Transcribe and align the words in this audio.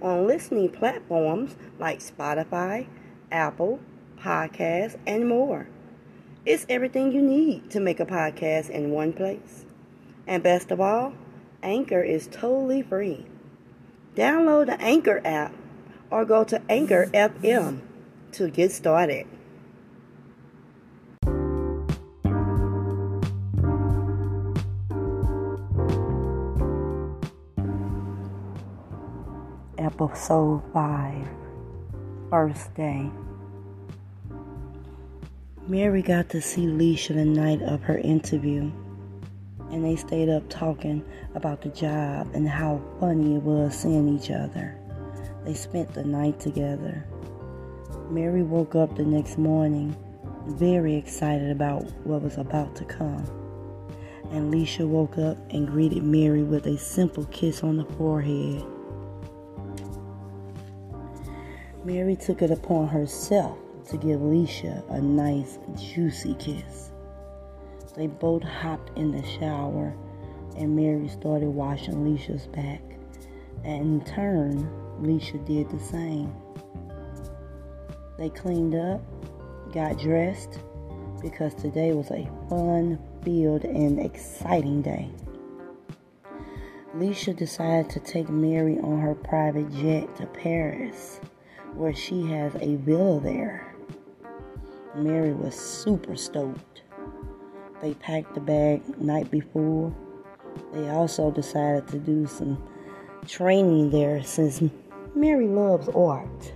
on 0.00 0.26
listening 0.26 0.70
platforms 0.70 1.56
like 1.78 2.00
Spotify, 2.00 2.86
Apple 3.30 3.80
Podcasts, 4.18 4.98
and 5.06 5.28
more. 5.28 5.68
It's 6.44 6.66
everything 6.68 7.12
you 7.12 7.22
need 7.22 7.70
to 7.70 7.80
make 7.80 8.00
a 8.00 8.06
podcast 8.06 8.70
in 8.70 8.90
one 8.90 9.12
place. 9.12 9.64
And 10.26 10.42
best 10.42 10.70
of 10.70 10.80
all, 10.80 11.12
Anchor 11.62 12.02
is 12.02 12.28
totally 12.28 12.82
free. 12.82 13.26
Download 14.14 14.66
the 14.66 14.80
Anchor 14.80 15.20
app 15.24 15.52
or 16.10 16.24
go 16.24 16.44
to 16.44 16.62
Anchor 16.68 17.06
FM 17.12 17.80
to 18.32 18.48
get 18.48 18.72
started. 18.72 19.26
Episode 29.86 30.64
5 30.72 31.28
First 32.28 32.74
Day 32.74 33.08
Mary 35.68 36.02
got 36.02 36.28
to 36.30 36.42
see 36.42 36.66
Lesha 36.66 37.14
the 37.14 37.24
night 37.24 37.62
of 37.62 37.82
her 37.82 37.98
interview, 37.98 38.68
and 39.70 39.84
they 39.84 39.94
stayed 39.94 40.28
up 40.28 40.42
talking 40.48 41.04
about 41.36 41.62
the 41.62 41.68
job 41.68 42.28
and 42.34 42.48
how 42.48 42.82
funny 42.98 43.36
it 43.36 43.42
was 43.42 43.78
seeing 43.78 44.08
each 44.08 44.32
other. 44.32 44.76
They 45.44 45.54
spent 45.54 45.94
the 45.94 46.02
night 46.02 46.40
together. 46.40 47.06
Mary 48.10 48.42
woke 48.42 48.74
up 48.74 48.96
the 48.96 49.04
next 49.04 49.38
morning 49.38 49.94
very 50.46 50.96
excited 50.96 51.52
about 51.52 51.84
what 52.04 52.22
was 52.22 52.38
about 52.38 52.74
to 52.74 52.84
come. 52.84 53.24
And 54.32 54.52
Lesha 54.52 54.84
woke 54.84 55.16
up 55.16 55.38
and 55.50 55.68
greeted 55.68 56.02
Mary 56.02 56.42
with 56.42 56.66
a 56.66 56.76
simple 56.76 57.26
kiss 57.26 57.62
on 57.62 57.76
the 57.76 57.84
forehead. 57.84 58.66
Mary 61.86 62.16
took 62.16 62.42
it 62.42 62.50
upon 62.50 62.88
herself 62.88 63.56
to 63.88 63.96
give 63.96 64.18
Lesha 64.18 64.82
a 64.90 65.00
nice, 65.00 65.60
juicy 65.78 66.34
kiss. 66.34 66.90
They 67.94 68.08
both 68.08 68.42
hopped 68.42 68.98
in 68.98 69.12
the 69.12 69.24
shower, 69.24 69.94
and 70.56 70.74
Mary 70.74 71.06
started 71.06 71.46
washing 71.46 72.04
Lesha's 72.04 72.48
back. 72.48 72.82
And 73.62 74.00
in 74.00 74.04
turn, 74.04 74.68
Lesha 75.00 75.38
did 75.46 75.70
the 75.70 75.78
same. 75.78 76.34
They 78.18 78.30
cleaned 78.30 78.74
up, 78.74 79.00
got 79.72 79.96
dressed, 79.96 80.58
because 81.22 81.54
today 81.54 81.92
was 81.92 82.10
a 82.10 82.28
fun 82.48 82.98
filled 83.22 83.62
and 83.62 84.00
exciting 84.00 84.82
day. 84.82 85.08
Lesha 86.96 87.36
decided 87.36 87.88
to 87.90 88.00
take 88.00 88.28
Mary 88.28 88.76
on 88.80 88.98
her 88.98 89.14
private 89.14 89.70
jet 89.70 90.16
to 90.16 90.26
Paris 90.26 91.20
where 91.76 91.94
she 91.94 92.26
has 92.26 92.54
a 92.56 92.76
villa 92.76 93.20
there. 93.20 93.74
Mary 94.96 95.32
was 95.32 95.54
super 95.54 96.16
stoked. 96.16 96.82
They 97.82 97.94
packed 97.94 98.34
the 98.34 98.40
bag 98.40 98.82
night 99.00 99.30
before. 99.30 99.94
They 100.72 100.88
also 100.88 101.30
decided 101.30 101.86
to 101.88 101.98
do 101.98 102.26
some 102.26 102.62
training 103.26 103.90
there 103.90 104.22
since 104.22 104.62
Mary 105.14 105.48
loves 105.48 105.88
art. 105.90 106.52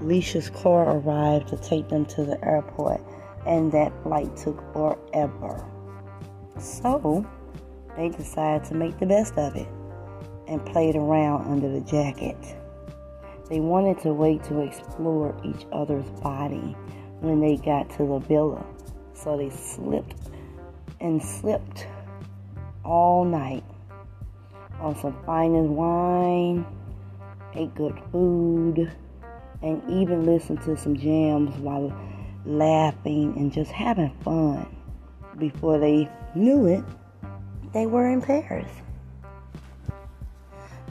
Lesha's 0.00 0.50
car 0.50 0.96
arrived 0.96 1.48
to 1.48 1.56
take 1.56 1.88
them 1.88 2.06
to 2.06 2.24
the 2.24 2.42
airport, 2.44 3.00
and 3.46 3.70
that 3.72 3.92
flight 4.02 4.34
took 4.36 4.60
forever. 4.72 5.66
So, 6.58 7.26
they 7.96 8.08
decided 8.08 8.66
to 8.68 8.74
make 8.74 8.98
the 8.98 9.06
best 9.06 9.36
of 9.36 9.56
it 9.56 9.68
and 10.46 10.64
played 10.64 10.96
around 10.96 11.46
under 11.48 11.68
the 11.68 11.80
jacket. 11.80 12.36
They 13.48 13.60
wanted 13.60 13.98
to 14.02 14.12
wait 14.12 14.42
to 14.44 14.60
explore 14.60 15.34
each 15.42 15.66
other's 15.72 16.08
body 16.20 16.76
when 17.20 17.40
they 17.40 17.56
got 17.56 17.88
to 17.96 18.06
the 18.06 18.18
villa. 18.18 18.64
So 19.14 19.36
they 19.36 19.50
slipped 19.50 20.14
and 21.00 21.22
slipped 21.22 21.86
all 22.84 23.24
night 23.24 23.64
on 24.80 24.96
some 25.00 25.16
fine 25.24 25.74
wine, 25.74 26.66
ate 27.54 27.74
good 27.74 27.98
food, 28.12 28.92
and 29.62 29.82
even 29.90 30.24
listened 30.24 30.62
to 30.62 30.76
some 30.76 30.96
jams 30.96 31.56
while 31.58 31.92
laughing 32.44 33.34
and 33.36 33.52
just 33.52 33.70
having 33.70 34.14
fun. 34.22 34.66
Before 35.36 35.78
they 35.78 36.08
knew 36.34 36.66
it, 36.66 36.84
they 37.72 37.86
were 37.86 38.08
in 38.08 38.22
Paris. 38.22 38.70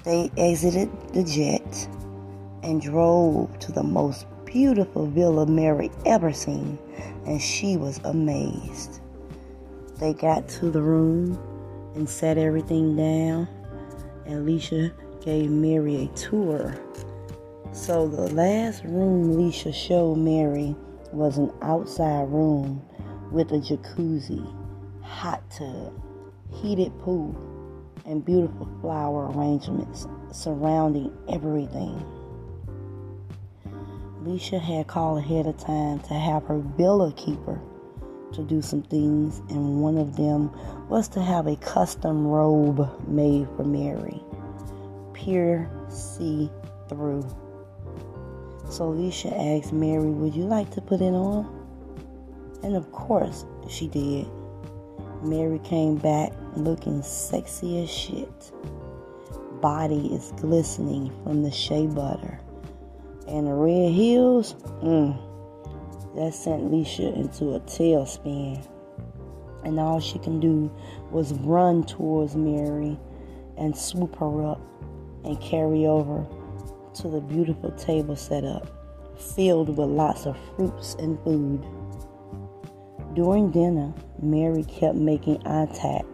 They 0.03 0.31
exited 0.37 0.89
the 1.13 1.23
jet 1.23 1.56
and 2.67 2.81
drove 2.81 3.57
to 3.59 3.71
the 3.71 3.81
most 3.81 4.25
beautiful 4.43 5.07
villa 5.07 5.45
Mary 5.45 5.89
ever 6.05 6.33
seen, 6.33 6.77
and 7.25 7.41
she 7.41 7.77
was 7.77 7.97
amazed. 8.03 8.99
They 10.01 10.13
got 10.13 10.49
to 10.49 10.69
the 10.69 10.81
room 10.81 11.39
and 11.95 12.09
set 12.09 12.37
everything 12.37 12.97
down. 12.97 13.47
and 14.25 14.45
Lesha 14.45 14.91
gave 15.23 15.49
Mary 15.49 16.03
a 16.03 16.07
tour. 16.17 16.77
So 17.71 18.05
the 18.05 18.33
last 18.33 18.83
room 18.83 19.37
Lesha 19.37 19.73
showed 19.73 20.17
Mary 20.17 20.75
was 21.13 21.37
an 21.37 21.53
outside 21.61 22.27
room 22.27 22.81
with 23.31 23.49
a 23.53 23.59
jacuzzi, 23.59 24.45
hot 25.03 25.41
tub, 25.49 25.93
heated 26.51 26.91
pool, 26.99 27.33
and 28.05 28.25
beautiful 28.25 28.67
flower 28.81 29.31
arrangements 29.31 30.05
surrounding 30.33 31.17
everything. 31.29 32.03
Lesha 34.23 34.59
had 34.59 34.87
called 34.87 35.19
ahead 35.19 35.45
of 35.45 35.57
time 35.57 35.99
to 35.99 36.13
have 36.13 36.43
her 36.45 36.57
villa 36.57 37.13
keeper 37.13 37.61
to 38.33 38.43
do 38.43 38.61
some 38.61 38.81
things, 38.81 39.39
and 39.49 39.81
one 39.81 39.97
of 39.97 40.15
them 40.15 40.51
was 40.89 41.07
to 41.09 41.21
have 41.21 41.47
a 41.47 41.55
custom 41.57 42.25
robe 42.25 42.89
made 43.07 43.47
for 43.55 43.63
Mary, 43.63 44.21
pure 45.13 45.69
see 45.89 46.49
through. 46.89 47.27
So 48.69 48.91
Lesha 48.91 49.31
asked 49.31 49.71
Mary, 49.71 50.09
Would 50.09 50.35
you 50.35 50.43
like 50.43 50.71
to 50.71 50.81
put 50.81 50.99
it 50.99 51.13
on? 51.13 51.53
And 52.63 52.75
of 52.75 52.91
course, 52.91 53.45
she 53.69 53.87
did. 53.87 54.27
Mary 55.23 55.59
came 55.59 55.95
back 55.95 56.33
looking 56.55 57.01
sexy 57.01 57.83
as 57.83 57.89
shit. 57.89 58.51
Body 59.61 60.13
is 60.13 60.33
glistening 60.37 61.11
from 61.23 61.43
the 61.43 61.51
shea 61.51 61.87
butter 61.87 62.39
and 63.27 63.47
the 63.47 63.53
red 63.53 63.91
heels, 63.91 64.53
mm, 64.81 65.17
that 66.15 66.33
sent 66.33 66.71
Lesha 66.71 67.15
into 67.15 67.55
a 67.55 67.59
tailspin. 67.61 68.65
And 69.63 69.79
all 69.79 69.99
she 69.99 70.19
can 70.19 70.39
do 70.39 70.71
was 71.11 71.33
run 71.33 71.83
towards 71.83 72.35
Mary 72.35 72.97
and 73.57 73.75
swoop 73.75 74.15
her 74.17 74.45
up 74.45 74.61
and 75.23 75.39
carry 75.41 75.85
over 75.85 76.25
to 76.95 77.09
the 77.09 77.21
beautiful 77.21 77.71
table 77.71 78.15
set 78.15 78.43
up, 78.43 78.67
filled 79.35 79.69
with 79.69 79.89
lots 79.89 80.25
of 80.25 80.37
fruits 80.55 80.95
and 80.95 81.21
food. 81.23 81.65
During 83.13 83.51
dinner, 83.51 83.93
Mary 84.21 84.63
kept 84.63 84.95
making 84.95 85.45
eye 85.45 85.65
contact 85.65 86.05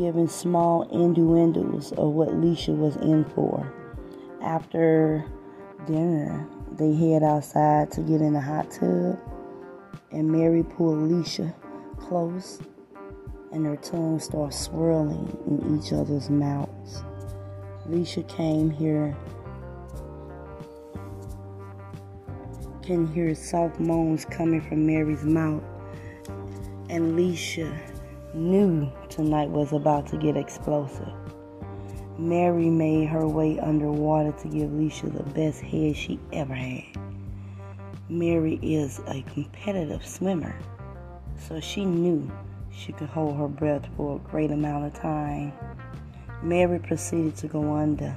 giving 0.00 0.26
small 0.26 0.84
innuendos 0.84 1.92
of 1.92 2.08
what 2.08 2.30
Lesha 2.30 2.74
was 2.74 2.96
in 2.96 3.22
for. 3.34 3.70
After 4.42 5.22
dinner, 5.86 6.48
they 6.72 6.94
head 6.94 7.22
outside 7.22 7.90
to 7.92 8.00
get 8.00 8.22
in 8.22 8.32
the 8.32 8.40
hot 8.40 8.70
tub, 8.70 9.18
and 10.10 10.26
Mary 10.26 10.62
pulled 10.62 11.10
Lesha 11.10 11.52
close, 11.98 12.62
and 13.52 13.66
their 13.66 13.76
tongues 13.76 14.24
start 14.24 14.54
swirling 14.54 15.36
in 15.46 15.78
each 15.78 15.92
other's 15.92 16.30
mouths. 16.30 17.04
Lesha 17.86 18.26
came 18.26 18.70
here, 18.70 19.14
can 22.82 23.06
hear 23.12 23.34
soft 23.34 23.78
moans 23.78 24.24
coming 24.24 24.62
from 24.62 24.86
Mary's 24.86 25.24
mouth, 25.24 25.62
and 26.88 27.18
Lesha 27.18 27.89
knew 28.34 28.90
tonight 29.08 29.50
was 29.50 29.72
about 29.72 30.06
to 30.08 30.16
get 30.16 30.36
explosive. 30.36 31.12
Mary 32.18 32.68
made 32.68 33.08
her 33.08 33.26
way 33.26 33.58
underwater 33.60 34.32
to 34.32 34.48
give 34.48 34.70
Lesha 34.70 35.12
the 35.12 35.22
best 35.32 35.60
head 35.60 35.96
she 35.96 36.18
ever 36.32 36.54
had. 36.54 36.84
Mary 38.08 38.58
is 38.62 39.00
a 39.06 39.22
competitive 39.22 40.04
swimmer, 40.04 40.54
so 41.38 41.60
she 41.60 41.84
knew 41.84 42.30
she 42.70 42.92
could 42.92 43.08
hold 43.08 43.36
her 43.36 43.48
breath 43.48 43.86
for 43.96 44.16
a 44.16 44.30
great 44.30 44.50
amount 44.50 44.84
of 44.84 44.92
time. 44.94 45.52
Mary 46.42 46.78
proceeded 46.78 47.36
to 47.36 47.48
go 47.48 47.74
under 47.74 48.14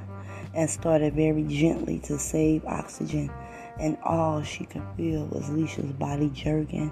and 0.54 0.70
started 0.70 1.14
very 1.14 1.44
gently 1.44 2.00
to 2.00 2.20
save 2.20 2.64
oxygen, 2.66 3.32
and 3.80 3.98
all 4.04 4.44
she 4.44 4.66
could 4.66 4.84
feel 4.96 5.26
was 5.28 5.50
Lesha's 5.50 5.92
body 5.94 6.30
jerking 6.30 6.92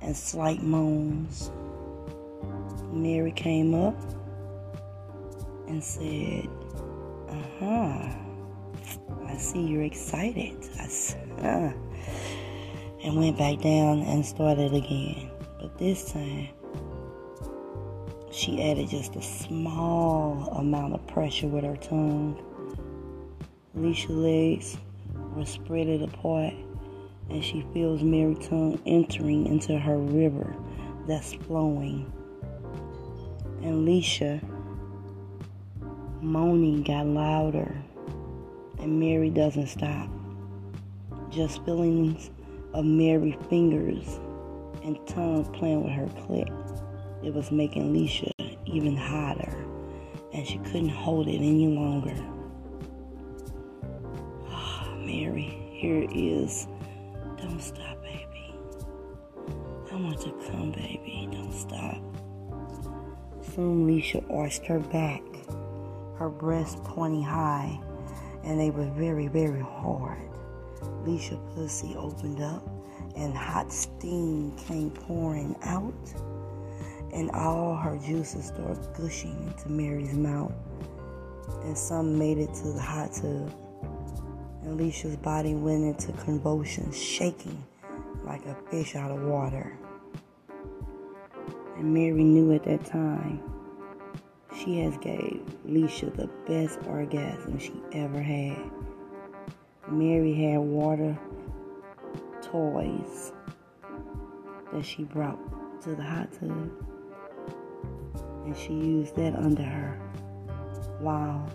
and 0.00 0.16
slight 0.16 0.62
moans. 0.62 1.50
Mary 2.94 3.32
came 3.32 3.74
up 3.74 3.96
and 5.68 5.82
said, 5.82 6.48
Uh 7.28 7.42
huh. 7.60 8.08
I 9.26 9.36
see 9.36 9.60
you're 9.60 9.82
excited. 9.82 10.56
I 10.78 11.46
uh, 11.46 11.72
and 13.04 13.16
went 13.16 13.36
back 13.36 13.60
down 13.60 14.00
and 14.00 14.24
started 14.24 14.72
again. 14.72 15.30
But 15.60 15.76
this 15.78 16.12
time, 16.12 16.48
she 18.32 18.62
added 18.62 18.88
just 18.88 19.14
a 19.16 19.22
small 19.22 20.48
amount 20.56 20.94
of 20.94 21.06
pressure 21.06 21.46
with 21.46 21.64
her 21.64 21.76
tongue. 21.76 22.42
Lesha's 23.74 24.10
legs 24.10 24.76
were 25.34 25.44
spread 25.44 25.88
apart, 26.00 26.54
and 27.28 27.44
she 27.44 27.66
feels 27.74 28.02
Mary's 28.02 28.46
tongue 28.48 28.80
entering 28.86 29.46
into 29.46 29.78
her 29.78 29.98
river 29.98 30.54
that's 31.06 31.34
flowing. 31.34 32.10
And 33.64 33.88
Lesha 33.88 34.42
moaning 36.20 36.82
got 36.82 37.06
louder, 37.06 37.74
and 38.78 39.00
Mary 39.00 39.30
doesn't 39.30 39.68
stop. 39.68 40.10
Just 41.30 41.64
feelings 41.64 42.30
of 42.74 42.84
Mary's 42.84 43.36
fingers 43.48 44.20
and 44.84 44.98
tongue 45.06 45.46
playing 45.54 45.82
with 45.82 45.92
her 45.94 46.06
clit. 46.22 46.50
It 47.24 47.32
was 47.32 47.50
making 47.50 47.94
Lesha 47.94 48.30
even 48.66 48.98
hotter, 48.98 49.64
and 50.34 50.46
she 50.46 50.58
couldn't 50.58 50.90
hold 50.90 51.26
it 51.26 51.36
any 51.36 51.68
longer. 51.68 52.14
Oh, 54.46 54.94
Mary, 54.98 55.58
here 55.70 56.02
it 56.02 56.12
is. 56.14 56.68
Don't 57.38 57.62
stop, 57.62 58.02
baby. 58.02 58.54
I 59.90 59.96
want 59.96 60.20
to 60.20 60.32
come, 60.50 60.70
baby. 60.72 61.30
Don't 61.32 61.50
stop. 61.50 62.02
Soon 63.54 63.86
Lesha 63.86 64.24
arched 64.30 64.66
her 64.66 64.80
back 64.80 65.22
her 66.16 66.28
breasts 66.28 66.80
pointing 66.84 67.22
high, 67.22 67.78
and 68.44 68.58
they 68.58 68.70
were 68.70 68.90
very, 68.90 69.28
very 69.28 69.60
hard. 69.60 70.28
Lesha 71.04 71.38
pussy 71.54 71.94
opened 71.96 72.40
up, 72.40 72.66
and 73.16 73.34
hot 73.34 73.72
steam 73.72 74.56
came 74.56 74.90
pouring 74.90 75.56
out, 75.62 75.94
and 77.12 77.30
all 77.32 77.76
her 77.76 77.98
juices 77.98 78.46
started 78.46 78.88
gushing 78.96 79.36
into 79.46 79.68
Mary's 79.68 80.14
mouth, 80.14 80.52
and 81.62 81.76
some 81.76 82.18
made 82.18 82.38
it 82.38 82.52
to 82.54 82.72
the 82.72 82.80
hot 82.80 83.12
tub. 83.12 83.52
And 84.62 84.80
Lesha's 84.80 85.16
body 85.16 85.54
went 85.54 85.84
into 85.84 86.12
convulsions, 86.24 86.96
shaking 87.00 87.62
like 88.24 88.46
a 88.46 88.56
fish 88.70 88.96
out 88.96 89.10
of 89.10 89.22
water. 89.22 89.76
Mary 91.84 92.24
knew 92.24 92.52
at 92.52 92.64
that 92.64 92.84
time 92.86 93.42
she 94.56 94.80
has 94.80 94.96
gave 94.98 95.42
Lesha 95.66 96.14
the 96.16 96.28
best 96.46 96.78
orgasm 96.86 97.58
she 97.58 97.74
ever 97.92 98.22
had. 98.22 98.58
Mary 99.90 100.32
had 100.32 100.60
water 100.60 101.18
toys 102.40 103.32
that 104.72 104.82
she 104.82 105.04
brought 105.04 105.38
to 105.82 105.94
the 105.94 106.02
hot 106.02 106.32
tub. 106.32 106.70
And 108.46 108.56
she 108.56 108.72
used 108.72 109.14
that 109.16 109.34
under 109.36 109.62
her 109.62 110.00
while 111.00 111.46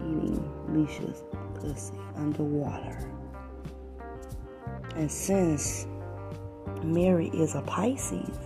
eating 0.00 0.38
Lesha's 0.68 1.22
pussy 1.54 1.98
underwater. 2.16 3.10
And 4.94 5.10
since 5.10 5.86
Mary 6.82 7.28
is 7.28 7.54
a 7.54 7.62
Pisces, 7.62 8.38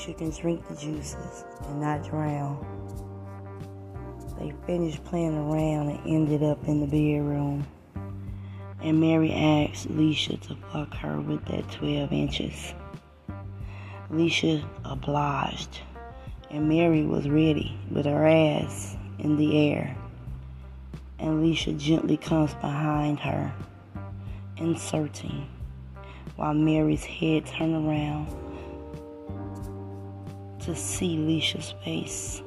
she 0.00 0.14
can 0.14 0.30
drink 0.30 0.66
the 0.68 0.74
juices 0.76 1.44
and 1.66 1.80
not 1.80 2.02
drown. 2.02 2.66
They 4.38 4.54
finished 4.66 5.04
playing 5.04 5.36
around 5.36 5.90
and 5.90 6.00
ended 6.06 6.42
up 6.42 6.66
in 6.66 6.80
the 6.80 6.86
bedroom. 6.86 7.66
And 8.82 8.98
Mary 8.98 9.30
asked 9.32 9.88
Lesha 9.88 10.40
to 10.40 10.56
fuck 10.72 10.94
her 10.94 11.20
with 11.20 11.44
that 11.46 11.70
12 11.72 12.12
inches. 12.12 12.72
Lesha 14.10 14.64
obliged, 14.84 15.80
and 16.50 16.68
Mary 16.68 17.04
was 17.04 17.28
ready 17.28 17.78
with 17.90 18.06
her 18.06 18.26
ass 18.26 18.96
in 19.18 19.36
the 19.36 19.70
air. 19.70 19.94
And 21.18 21.44
Lesha 21.44 21.78
gently 21.78 22.16
comes 22.16 22.54
behind 22.54 23.20
her, 23.20 23.52
inserting, 24.56 25.46
while 26.36 26.54
Mary's 26.54 27.04
head 27.04 27.44
turned 27.44 27.86
around 27.86 28.34
to 30.60 30.74
see 30.74 31.16
Lesha's 31.16 31.74
face. 31.84 32.42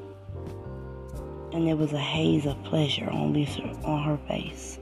And 1.52 1.68
there 1.68 1.76
was 1.76 1.94
a 1.94 2.00
haze 2.00 2.46
of 2.46 2.62
pleasure 2.64 3.10
on 3.10 3.34
Lisa 3.34 3.62
on 3.84 4.04
her 4.04 4.18
face. 4.28 4.80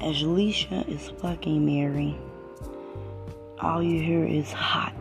As 0.00 0.22
Lesha 0.22 0.86
is 0.88 1.10
fucking 1.20 1.64
Mary, 1.64 2.16
all 3.60 3.82
you 3.82 4.02
hear 4.02 4.24
is 4.24 4.52
hot, 4.52 4.94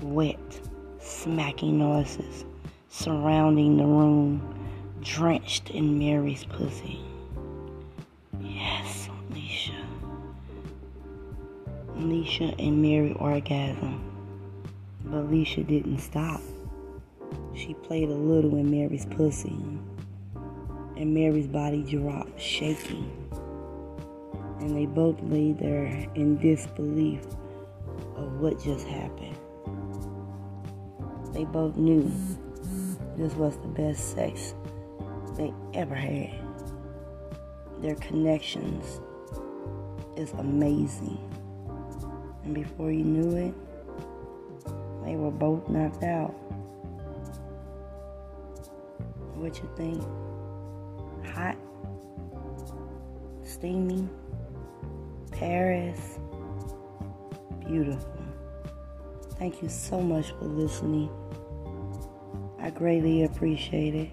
wet, 0.00 0.60
smacking 1.00 1.78
noises 1.78 2.44
surrounding 2.98 3.76
the 3.76 3.86
room, 3.86 4.42
drenched 5.02 5.70
in 5.70 5.98
Mary's 5.98 6.44
pussy. 6.44 7.00
Lesha 12.08 12.54
and 12.58 12.80
Mary 12.82 13.12
orgasm. 13.14 14.04
But 15.04 15.30
Lesha 15.30 15.66
didn't 15.66 15.98
stop. 15.98 16.40
She 17.54 17.74
played 17.74 18.08
a 18.08 18.14
little 18.14 18.56
in 18.56 18.70
Mary's 18.70 19.06
pussy. 19.06 19.56
And 20.96 21.14
Mary's 21.14 21.46
body 21.46 21.82
dropped, 21.82 22.40
shaking. 22.40 23.10
And 24.60 24.76
they 24.76 24.86
both 24.86 25.20
lay 25.22 25.52
there 25.52 25.86
in 26.14 26.38
disbelief 26.38 27.20
of 28.16 28.40
what 28.40 28.62
just 28.62 28.86
happened. 28.86 29.36
They 31.32 31.44
both 31.44 31.76
knew 31.76 32.10
this 33.16 33.34
was 33.34 33.56
the 33.58 33.68
best 33.68 34.14
sex 34.14 34.54
they 35.36 35.52
ever 35.74 35.94
had. 35.94 36.32
Their 37.80 37.94
connections 37.96 39.00
is 40.16 40.32
amazing. 40.32 41.27
And 42.48 42.54
before 42.54 42.90
you 42.90 43.04
knew 43.04 43.36
it, 43.36 43.54
they 45.04 45.16
were 45.16 45.30
both 45.30 45.68
knocked 45.68 46.02
out. 46.02 46.30
What 49.34 49.54
you 49.58 49.68
think? 49.76 50.02
Hot? 51.34 51.58
Steamy? 53.44 54.08
Paris? 55.30 56.18
Beautiful. 57.66 58.24
Thank 59.38 59.62
you 59.62 59.68
so 59.68 60.00
much 60.00 60.30
for 60.30 60.46
listening. 60.46 61.10
I 62.58 62.70
greatly 62.70 63.24
appreciate 63.24 63.94
it. 63.94 64.10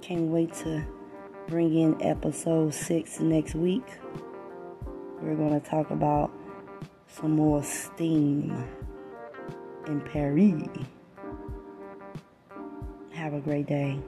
Can't 0.00 0.28
wait 0.28 0.54
to 0.62 0.80
bring 1.48 1.74
in 1.74 2.00
episode 2.02 2.72
six 2.72 3.18
next 3.18 3.56
week 3.56 3.82
we're 5.20 5.34
going 5.34 5.60
to 5.60 5.68
talk 5.68 5.90
about 5.90 6.30
some 7.08 7.32
more 7.32 7.62
steam 7.62 8.64
in 9.86 10.00
Paris. 10.00 10.62
Have 13.12 13.34
a 13.34 13.40
great 13.40 13.66
day. 13.66 13.98